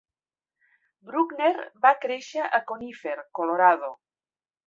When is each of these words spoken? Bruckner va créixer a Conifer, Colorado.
Bruckner 1.09 1.49
va 1.87 1.91
créixer 2.07 2.47
a 2.59 2.61
Conifer, 2.71 3.15
Colorado. 3.41 3.93